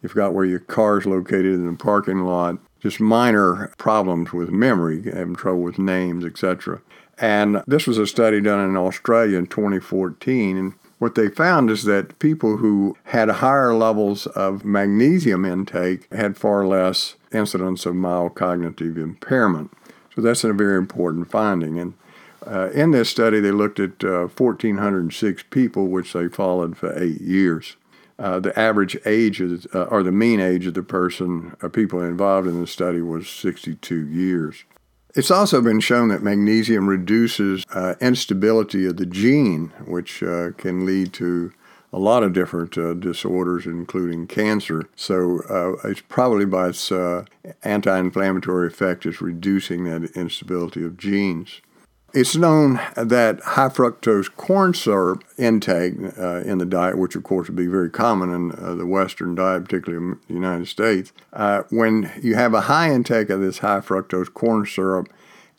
you 0.01 0.09
forgot 0.09 0.33
where 0.33 0.45
your 0.45 0.59
car's 0.59 1.05
located 1.05 1.45
in 1.45 1.65
the 1.65 1.77
parking 1.77 2.25
lot, 2.25 2.57
just 2.81 2.99
minor 2.99 3.73
problems 3.77 4.33
with 4.33 4.49
memory, 4.49 5.03
having 5.03 5.35
trouble 5.35 5.61
with 5.61 5.79
names, 5.79 6.25
etc. 6.25 6.81
And 7.19 7.63
this 7.65 7.87
was 7.87 7.97
a 7.97 8.07
study 8.07 8.41
done 8.41 8.67
in 8.69 8.77
Australia 8.77 9.37
in 9.37 9.47
2014. 9.47 10.57
And 10.57 10.73
what 10.99 11.15
they 11.15 11.29
found 11.29 11.69
is 11.69 11.83
that 11.83 12.19
people 12.19 12.57
who 12.57 12.95
had 13.05 13.29
higher 13.29 13.73
levels 13.73 14.27
of 14.27 14.65
magnesium 14.65 15.45
intake 15.45 16.11
had 16.13 16.37
far 16.37 16.65
less 16.65 17.15
incidence 17.31 17.85
of 17.85 17.95
mild 17.95 18.35
cognitive 18.35 18.97
impairment. 18.97 19.71
So 20.15 20.21
that's 20.21 20.43
a 20.43 20.53
very 20.53 20.77
important 20.77 21.29
finding. 21.29 21.79
And 21.79 21.93
uh, 22.45 22.69
in 22.71 22.91
this 22.91 23.09
study, 23.09 23.39
they 23.39 23.51
looked 23.51 23.79
at 23.79 24.03
uh, 24.03 24.27
1,406 24.27 25.43
people, 25.49 25.87
which 25.87 26.13
they 26.13 26.27
followed 26.27 26.77
for 26.77 26.97
eight 26.97 27.21
years. 27.21 27.75
Uh, 28.19 28.39
the 28.39 28.57
average 28.57 28.97
age 29.05 29.41
of, 29.41 29.67
uh, 29.75 29.83
or 29.83 30.01
the 30.01 30.11
mean 30.11 30.39
age 30.39 30.65
of 30.65 30.73
the 30.73 30.81
person, 30.81 31.55
uh, 31.61 31.69
people 31.69 32.01
involved 32.01 32.47
in 32.47 32.59
the 32.59 32.65
study, 32.65 33.01
was 33.01 33.29
62 33.29 34.07
years. 34.07 34.63
It's 35.17 35.31
also 35.31 35.61
been 35.61 35.79
shown 35.79 36.09
that 36.09 36.21
magnesium 36.21 36.87
reduces 36.87 37.65
uh, 37.73 37.95
instability 37.99 38.85
of 38.85 38.97
the 38.97 39.05
gene, 39.07 39.73
which 39.87 40.21
uh, 40.21 40.51
can 40.57 40.85
lead 40.85 41.11
to 41.13 41.51
a 41.91 41.97
lot 41.97 42.21
of 42.21 42.33
different 42.33 42.77
uh, 42.77 42.93
disorders, 42.93 43.65
including 43.65 44.27
cancer. 44.27 44.87
So 44.95 45.41
uh, 45.49 45.89
it's 45.89 46.03
probably 46.07 46.45
by 46.45 46.67
its 46.67 46.91
uh, 46.91 47.25
anti-inflammatory 47.63 48.67
effect 48.67 49.07
is 49.07 49.19
reducing 49.19 49.85
that 49.85 50.03
instability 50.15 50.85
of 50.85 50.97
genes. 50.97 51.61
It's 52.13 52.37
known 52.37 52.79
that 52.95 53.41
high 53.41 53.67
fructose 53.67 54.33
corn 54.37 54.73
syrup 54.73 55.25
intake 55.37 55.93
uh, 56.17 56.41
in 56.41 56.57
the 56.57 56.65
diet, 56.65 56.97
which 56.97 57.15
of 57.15 57.23
course 57.23 57.47
would 57.47 57.57
be 57.57 57.67
very 57.67 57.89
common 57.89 58.33
in 58.33 58.51
uh, 58.53 58.75
the 58.75 58.85
Western 58.85 59.35
diet, 59.35 59.65
particularly 59.65 60.03
in 60.03 60.19
the 60.27 60.33
United 60.33 60.67
States, 60.67 61.11
uh, 61.33 61.63
when 61.69 62.11
you 62.23 62.35
have 62.35 62.53
a 62.53 62.61
high 62.61 62.91
intake 62.91 63.29
of 63.29 63.41
this 63.41 63.59
high 63.59 63.81
fructose 63.81 64.33
corn 64.33 64.65
syrup, 64.65 65.09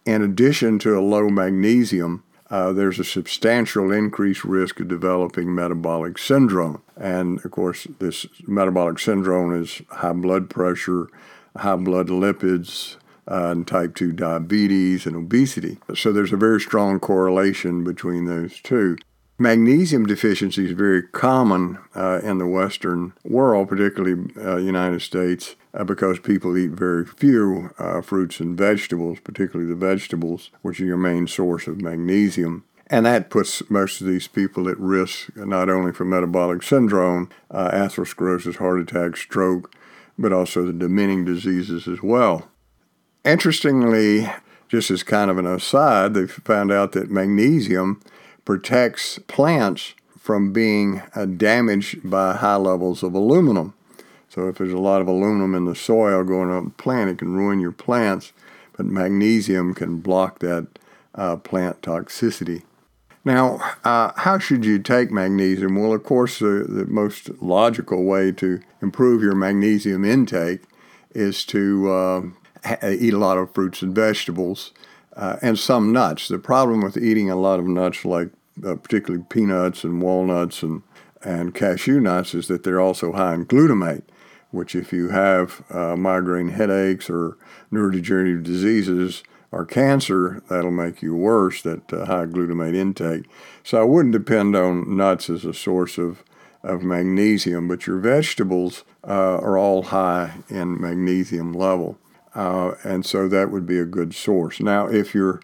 in 0.07 0.23
addition 0.23 0.79
to 0.79 0.99
a 0.99 1.03
low 1.03 1.29
magnesium, 1.29 2.25
uh, 2.51 2.73
there's 2.73 2.99
a 2.99 3.05
substantial 3.05 3.93
increased 3.93 4.43
risk 4.43 4.81
of 4.81 4.89
developing 4.89 5.55
metabolic 5.55 6.17
syndrome. 6.17 6.81
And 6.97 7.45
of 7.45 7.51
course, 7.51 7.87
this 7.99 8.25
metabolic 8.47 8.99
syndrome 8.99 9.63
is 9.63 9.83
high 9.91 10.15
blood 10.15 10.49
pressure, 10.49 11.09
high 11.55 11.77
blood 11.77 12.09
lipids, 12.09 12.97
uh, 13.31 13.51
and 13.51 13.67
type 13.67 13.95
2 13.95 14.13
diabetes 14.13 15.07
and 15.07 15.17
obesity. 15.17 15.79
So 15.95 16.13
there's 16.13 16.33
a 16.33 16.37
very 16.37 16.61
strong 16.61 16.99
correlation 17.01 17.85
between 17.85 18.25
those 18.25 18.61
two. 18.61 18.97
Magnesium 19.41 20.05
deficiency 20.05 20.65
is 20.65 20.73
very 20.73 21.01
common 21.01 21.79
uh, 21.95 22.21
in 22.25 22.39
the 22.39 22.47
Western 22.47 23.13
world, 23.23 23.69
particularly 23.69 24.35
uh, 24.37 24.57
United 24.57 25.01
States, 25.01 25.55
uh, 25.75 25.85
because 25.85 26.19
people 26.19 26.59
eat 26.59 26.73
very 26.73 27.07
few 27.07 27.71
uh, 27.79 28.01
fruits 28.01 28.41
and 28.41 28.59
vegetables, 28.59 29.21
particularly 29.21 29.71
the 29.71 29.77
vegetables, 29.77 30.51
which 30.63 30.81
are 30.81 30.87
your 30.87 30.97
main 30.97 31.29
source 31.29 31.69
of 31.69 31.81
magnesium. 31.81 32.65
And 32.89 33.07
that 33.07 33.31
puts 33.31 33.63
most 33.71 34.01
of 34.01 34.09
these 34.09 34.27
people 34.27 34.69
at 34.69 34.79
risk 34.81 35.37
not 35.37 35.69
only 35.69 35.93
for 35.93 36.05
metabolic 36.05 36.65
syndrome, 36.65 37.31
uh, 37.49 37.71
atherosclerosis, 37.71 38.57
heart 38.57 38.81
attack, 38.81 39.17
stroke, 39.17 39.73
but 40.19 40.33
also 40.33 40.65
the 40.65 40.73
dementing 40.73 41.25
diseases 41.25 41.87
as 41.87 42.03
well. 42.03 42.49
Interestingly, 43.29 44.27
just 44.69 44.91
as 44.91 45.03
kind 45.03 45.31
of 45.31 45.37
an 45.37 45.47
aside, 45.47 46.15
they 46.15 46.27
found 46.27 46.73
out 46.73 46.93
that 46.93 47.11
magnesium 47.11 48.01
protects 48.47 49.19
plants 49.27 49.93
from 50.19 50.51
being 50.51 51.03
uh, 51.15 51.27
damaged 51.27 52.09
by 52.09 52.37
high 52.37 52.57
levels 52.57 53.03
of 53.03 53.13
aluminum. 53.13 53.75
So 54.31 54.49
if 54.49 54.57
there's 54.57 54.73
a 54.73 54.79
lot 54.79 55.03
of 55.03 55.09
aluminum 55.09 55.55
in 55.55 55.67
the 55.67 55.75
soil 55.75 56.25
going 56.25 56.49
on 56.49 56.65
the 56.65 56.71
plant, 56.71 57.11
it 57.11 57.19
can 57.19 57.35
ruin 57.35 57.61
your 57.61 57.71
plants, 57.71 58.33
but 58.75 58.87
magnesium 58.87 59.75
can 59.75 59.99
block 59.99 60.39
that 60.39 60.67
uh, 61.15 61.37
plant 61.37 61.83
toxicity. 61.83 62.63
Now, 63.27 63.59
uh, 63.85 64.13
how 64.17 64.39
should 64.39 64.65
you 64.65 64.79
take 64.79 65.11
magnesium? 65.11 65.77
Well, 65.77 65.93
of 65.93 66.03
course, 66.03 66.39
the, 66.39 66.65
the 66.67 66.87
most 66.87 67.29
logical 67.43 68.05
way 68.05 68.33
to 68.33 68.63
improve 68.81 69.23
your 69.23 69.35
magnesium 69.35 70.03
intake 70.07 70.63
is 71.15 71.45
to 71.47 71.91
uh, 71.91 72.23
eat 72.83 73.15
a 73.15 73.19
lot 73.19 73.39
of 73.39 73.53
fruits 73.55 73.83
and 73.83 73.95
vegetables 73.95 74.73
uh, 75.17 75.37
and 75.43 75.59
some 75.59 75.93
nuts. 75.93 76.29
The 76.29 76.39
problem 76.39 76.83
with 76.83 76.97
eating 76.97 77.31
a 77.31 77.37
lot 77.37 77.59
of 77.59 77.67
nuts, 77.67 78.05
like 78.05 78.31
uh, 78.67 78.77
particularly 78.77 79.25
peanuts 79.29 79.85
and 79.85 80.03
walnuts 80.03 80.63
and, 80.63 80.83
and 81.23 81.55
cashew 81.55 82.01
nuts, 82.01 82.35
is 82.35 82.49
that 82.49 82.63
they're 82.63 82.81
also 82.81 83.13
high 83.13 83.35
in 83.35 83.47
glutamate, 83.47 84.03
which, 84.51 84.75
if 84.75 84.93
you 84.93 85.11
have 85.11 85.63
uh, 85.71 85.97
migraine 85.97 86.51
headaches 86.51 87.11
or 87.11 87.37
neurodegenerative 87.73 88.43
diseases, 88.43 89.23
or 89.51 89.65
cancer, 89.65 90.43
that'll 90.49 90.71
make 90.71 91.01
you 91.01 91.15
worse, 91.15 91.63
that 91.63 91.91
uh, 91.93 92.05
high 92.05 92.27
glutamate 92.27 92.75
intake. 92.75 93.25
So 93.63 93.81
I 93.81 93.85
wouldn't 93.85 94.13
depend 94.13 94.55
on 94.55 94.97
nuts 94.97 95.31
as 95.31 95.45
a 95.45 95.55
source 95.55 95.97
of, 95.97 96.23
of 96.63 96.83
magnesium, 96.83 97.67
but 97.67 97.87
your 97.87 97.99
vegetables 97.99 98.85
uh, 99.05 99.39
are 99.39 99.57
all 99.57 99.85
high 99.85 100.35
in 100.51 100.79
magnesium 100.79 101.55
level. 101.55 101.99
Uh, 102.39 102.77
and 102.85 103.05
so 103.05 103.27
that 103.27 103.51
would 103.51 103.67
be 103.67 103.81
a 103.81 103.85
good 103.85 104.15
source. 104.15 104.61
Now, 104.61 104.87
if 104.87 105.13
you're 105.13 105.41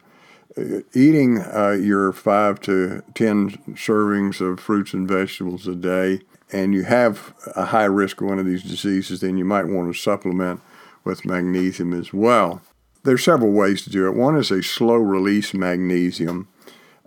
uh, 0.56 0.82
eating 0.94 1.40
uh, 1.40 1.72
your 1.72 2.12
five 2.12 2.60
to 2.60 3.02
10 3.16 3.50
servings 3.74 4.40
of 4.40 4.60
fruits 4.60 4.94
and 4.94 5.08
vegetables 5.08 5.66
a 5.66 5.74
day, 5.74 6.20
and 6.52 6.72
you 6.72 6.84
have 6.84 7.34
a 7.56 7.64
high 7.64 7.86
risk 7.86 8.20
of 8.20 8.28
one 8.28 8.38
of 8.38 8.46
these 8.46 8.62
diseases, 8.62 9.22
then 9.22 9.36
you 9.36 9.44
might 9.44 9.66
want 9.66 9.92
to 9.92 10.00
supplement 10.00 10.60
with 11.02 11.24
magnesium 11.24 11.92
as 11.92 12.12
well. 12.12 12.62
There's 13.02 13.24
several 13.24 13.50
ways 13.50 13.82
to 13.82 13.90
do 13.90 14.06
it. 14.06 14.14
One 14.14 14.36
is 14.36 14.52
a 14.52 14.62
slow 14.62 14.94
release 14.94 15.52
magnesium, 15.52 16.46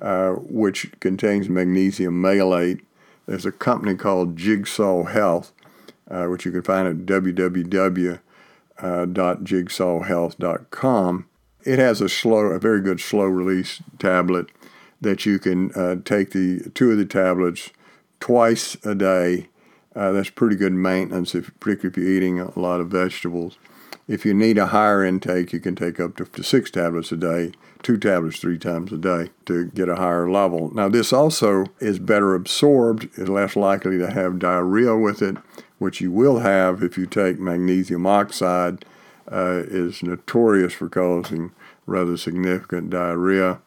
uh, 0.02 0.32
which 0.32 0.92
contains 1.00 1.48
magnesium 1.48 2.20
malate. 2.20 2.82
There's 3.26 3.46
a 3.46 3.54
company 3.54 3.96
called 3.96 4.36
Jigsaw 4.36 5.04
Health, 5.04 5.54
uh, 6.12 6.26
which 6.26 6.44
you 6.44 6.52
can 6.52 6.64
find 6.64 6.90
at 6.90 7.06
www 7.06 8.20
uh, 8.80 9.06
.jigsawhealth.com. 9.06 11.30
It 11.64 11.80
has 11.80 12.02
a 12.02 12.10
slow, 12.10 12.46
a 12.46 12.60
very 12.60 12.82
good 12.82 13.00
slow 13.00 13.26
release 13.26 13.82
tablet 14.00 14.48
that 15.02 15.26
you 15.26 15.40
can 15.40 15.72
uh, 15.74 15.96
take 16.04 16.32
the 16.32 16.70
two 16.74 16.92
of 16.92 16.98
the 16.98 17.06
tablets 17.06 17.70
twice 18.20 18.76
a 18.86 18.94
day. 18.96 19.48
Uh, 19.96 20.12
that's 20.12 20.30
pretty 20.30 20.56
good 20.56 20.74
maintenance, 20.74 21.36
if, 21.36 21.52
particularly 21.60 21.90
if 21.90 21.98
you're 21.98 22.10
eating 22.10 22.40
a 22.40 22.58
lot 22.60 22.80
of 22.80 22.90
vegetables. 22.90 23.58
If 24.08 24.26
you 24.26 24.34
need 24.34 24.58
a 24.58 24.68
higher 24.68 25.04
intake, 25.04 25.52
you 25.52 25.60
can 25.60 25.76
take 25.76 26.00
up 26.00 26.16
to, 26.18 26.26
to 26.26 26.44
six 26.44 26.72
tablets 26.72 27.12
a 27.12 27.18
day, 27.18 27.52
two 27.84 27.98
tablets 27.98 28.40
three 28.40 28.58
times 28.58 28.94
a 28.94 28.98
day 28.98 29.32
to 29.48 29.66
get 29.68 29.90
a 29.90 29.98
higher 29.98 30.30
level. 30.30 30.74
Now, 30.74 30.88
this 30.88 31.12
also 31.12 31.66
is 31.80 32.00
better 32.00 32.34
absorbed, 32.34 33.10
is 33.18 33.28
less 33.28 33.58
likely 33.58 33.98
to 33.98 34.10
have 34.10 34.40
diarrhea 34.40 34.96
with 34.96 35.22
it, 35.22 35.36
which 35.80 36.02
you 36.02 36.12
will 36.12 36.40
have 36.40 36.84
if 36.84 36.98
you 36.98 37.06
take 37.06 37.40
magnesium 37.40 38.06
oxide, 38.06 38.86
uh, 39.32 39.64
is 39.68 40.02
notorious 40.04 40.74
for 40.74 40.90
causing 40.90 41.52
rather 41.86 42.18
significant 42.18 42.90
diarrhea. 42.90 43.60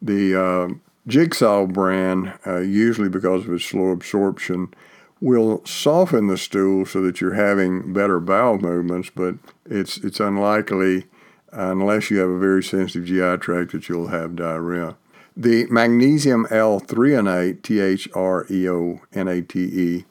The 0.00 0.34
uh, 0.34 0.74
Jigsaw 1.06 1.66
brand, 1.66 2.34
uh, 2.46 2.58
usually 2.58 3.08
because 3.08 3.46
of 3.46 3.52
its 3.52 3.64
slow 3.64 3.88
absorption, 3.88 4.74
will 5.20 5.64
soften 5.64 6.26
the 6.26 6.36
stool 6.36 6.84
so 6.84 7.00
that 7.02 7.20
you're 7.20 7.34
having 7.34 7.92
better 7.92 8.20
bowel 8.20 8.58
movements, 8.58 9.10
but 9.14 9.36
it's 9.64 9.98
it's 9.98 10.20
unlikely 10.20 11.06
unless 11.52 12.10
you 12.10 12.18
have 12.18 12.28
a 12.28 12.38
very 12.38 12.62
sensitive 12.62 13.06
GI 13.06 13.38
tract 13.38 13.72
that 13.72 13.88
you'll 13.88 14.08
have 14.08 14.36
diarrhea. 14.36 14.96
The 15.36 15.66
magnesium 15.70 16.46
L-threonate, 16.50 17.62
T 17.62 17.80
H 17.80 18.08
R 18.14 18.46
E 18.50 18.68
O 18.68 19.00
N 19.12 19.28
A 19.28 19.42
T 19.42 19.60
E, 19.60 20.04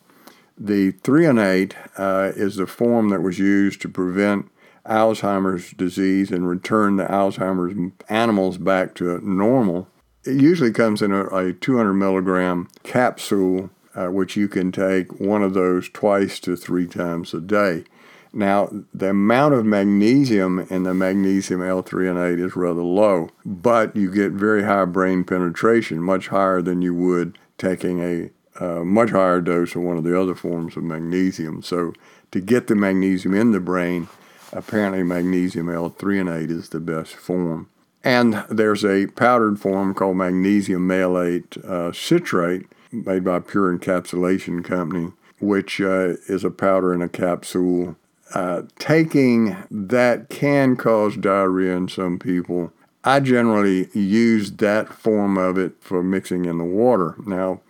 the 0.57 0.93
threonate 0.93 1.73
uh, 1.97 2.31
is 2.35 2.55
the 2.55 2.67
form 2.67 3.09
that 3.09 3.21
was 3.21 3.39
used 3.39 3.81
to 3.81 3.89
prevent 3.89 4.49
Alzheimer's 4.85 5.71
disease 5.71 6.31
and 6.31 6.47
return 6.47 6.97
the 6.97 7.05
Alzheimer's 7.05 7.93
animals 8.07 8.57
back 8.57 8.93
to 8.95 9.19
normal. 9.21 9.87
It 10.23 10.39
usually 10.41 10.71
comes 10.71 11.01
in 11.01 11.11
a, 11.11 11.25
a 11.27 11.53
200 11.53 11.93
milligram 11.93 12.67
capsule, 12.83 13.69
uh, 13.95 14.07
which 14.07 14.35
you 14.35 14.47
can 14.47 14.71
take 14.71 15.19
one 15.19 15.43
of 15.43 15.53
those 15.53 15.89
twice 15.89 16.39
to 16.41 16.55
three 16.55 16.87
times 16.87 17.33
a 17.33 17.41
day. 17.41 17.83
Now, 18.31 18.69
the 18.93 19.11
amount 19.11 19.53
of 19.53 19.65
magnesium 19.65 20.67
in 20.69 20.83
the 20.83 20.93
magnesium 20.93 21.63
L-threonate 21.63 22.43
is 22.43 22.55
rather 22.55 22.83
low, 22.83 23.29
but 23.45 23.95
you 23.95 24.11
get 24.11 24.33
very 24.33 24.63
high 24.63 24.85
brain 24.85 25.23
penetration, 25.23 26.01
much 26.01 26.27
higher 26.27 26.61
than 26.61 26.81
you 26.81 26.93
would 26.93 27.37
taking 27.57 28.01
a 28.01 28.31
uh, 28.59 28.83
much 28.83 29.11
higher 29.11 29.41
dose 29.41 29.75
of 29.75 29.81
one 29.81 29.97
of 29.97 30.03
the 30.03 30.19
other 30.19 30.35
forms 30.35 30.77
of 30.77 30.83
magnesium. 30.83 31.61
So, 31.61 31.93
to 32.31 32.39
get 32.39 32.67
the 32.67 32.75
magnesium 32.75 33.33
in 33.33 33.51
the 33.51 33.59
brain, 33.59 34.07
apparently 34.51 35.03
magnesium 35.03 35.69
L-threonate 35.69 36.49
is 36.49 36.69
the 36.69 36.79
best 36.79 37.15
form. 37.15 37.69
And 38.03 38.45
there's 38.49 38.85
a 38.85 39.07
powdered 39.07 39.59
form 39.59 39.93
called 39.93 40.17
magnesium 40.17 40.85
malate 40.85 41.57
uh, 41.57 41.91
citrate 41.91 42.67
made 42.91 43.23
by 43.23 43.39
Pure 43.39 43.77
Encapsulation 43.77 44.63
Company, 44.63 45.11
which 45.39 45.81
uh, 45.81 46.13
is 46.27 46.43
a 46.43 46.51
powder 46.51 46.93
in 46.93 47.01
a 47.01 47.09
capsule 47.09 47.95
uh, 48.33 48.63
taking 48.79 49.55
that 49.69 50.29
can 50.29 50.75
cause 50.75 51.17
diarrhea 51.17 51.75
in 51.75 51.87
some 51.87 52.19
people. 52.19 52.71
I 53.03 53.19
generally 53.19 53.89
use 53.93 54.51
that 54.53 54.89
form 54.91 55.37
of 55.37 55.57
it 55.57 55.73
for 55.79 56.01
mixing 56.01 56.45
in 56.45 56.57
the 56.57 56.63
water. 56.63 57.15
Now, 57.25 57.61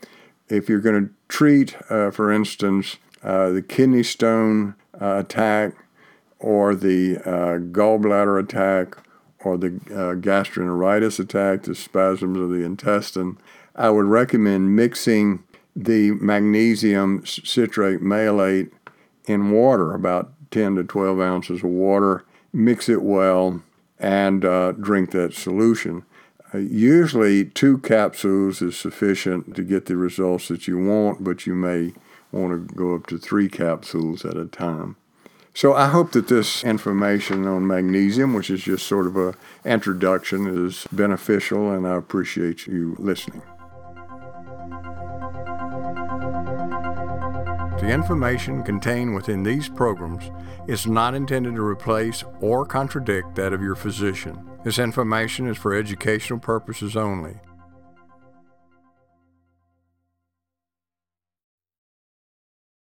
if 0.50 0.70
you're 0.70 0.80
going 0.80 1.08
to 1.08 1.14
treat, 1.28 1.76
uh, 1.90 2.12
for 2.12 2.32
instance, 2.32 2.98
uh, 3.24 3.50
the 3.50 3.62
kidney 3.62 4.04
stone 4.04 4.76
uh, 5.02 5.18
attack 5.18 5.74
or 6.40 6.76
the 6.76 7.18
uh, 7.20 7.58
gallbladder 7.72 8.40
attack 8.40 8.98
or 9.44 9.58
the 9.58 9.70
gastroenteritis 9.70 11.20
attack, 11.20 11.64
the 11.64 11.76
spasms 11.76 12.38
of 12.38 12.50
the 12.50 12.64
intestine, 12.64 13.38
I 13.76 13.90
would 13.90 14.06
recommend 14.06 14.76
mixing 14.76 15.44
the 15.76 16.12
magnesium 16.12 17.26
citrate 17.26 18.02
malate 18.02 18.72
in 19.26 19.52
water, 19.52 19.94
about 19.94 20.32
10 20.52 20.76
to 20.76 20.84
12 20.84 21.20
ounces 21.20 21.64
of 21.64 21.70
water, 21.70 22.24
mix 22.54 22.88
it 22.88 23.02
well, 23.02 23.62
and 24.00 24.46
uh, 24.46 24.72
drink 24.74 25.12
that 25.12 25.34
solution. 25.34 26.06
Usually, 26.58 27.46
two 27.46 27.78
capsules 27.80 28.62
is 28.62 28.78
sufficient 28.78 29.56
to 29.56 29.64
get 29.64 29.86
the 29.86 29.98
results 29.98 30.48
that 30.48 30.68
you 30.68 30.78
want, 30.78 31.24
but 31.24 31.46
you 31.46 31.56
may 31.56 31.94
want 32.32 32.52
to 32.52 32.76
go 32.76 32.96
up 32.96 33.08
to 33.08 33.18
three 33.18 33.50
capsules 33.50 34.26
at 34.26 34.38
a 34.38 34.46
time. 34.46 34.96
So 35.54 35.74
I 35.74 35.88
hope 35.88 36.12
that 36.12 36.28
this 36.28 36.66
information 36.66 37.48
on 37.48 37.66
magnesium, 37.66 38.34
which 38.34 38.50
is 38.50 38.64
just 38.64 38.86
sort 38.86 39.08
of 39.08 39.16
a 39.16 39.36
introduction, 39.64 40.66
is 40.66 40.86
beneficial, 40.92 41.72
and 41.72 41.88
I 41.88 41.96
appreciate 41.96 42.68
you 42.68 42.96
listening. 43.00 43.42
The 47.86 47.92
information 47.92 48.64
contained 48.64 49.14
within 49.14 49.44
these 49.44 49.70
programs 49.70 50.32
is 50.68 50.88
not 50.88 51.14
intended 51.14 51.54
to 51.54 51.62
replace 51.62 52.24
or 52.42 52.66
contradict 52.66 53.36
that 53.36 53.54
of 53.54 53.62
your 53.62 53.76
physician. 53.76 54.44
This 54.64 54.80
information 54.80 55.46
is 55.46 55.56
for 55.56 55.76
educational 55.76 56.40
purposes 56.40 56.98
only. 56.98 57.36